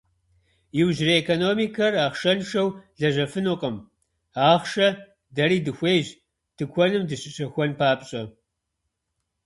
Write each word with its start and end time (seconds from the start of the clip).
Иужьрей 0.79 1.19
экономикэр 1.23 1.93
ахъшэншэу 2.05 2.67
лэжьэфынукъым, 2.99 3.75
ахъшэ 4.49 4.87
дэри 5.35 5.59
дыхуейщ, 5.65 6.07
тыкуэным 6.57 7.03
дыщыщэхуэн 7.09 7.71
папщӏэ. 7.79 8.21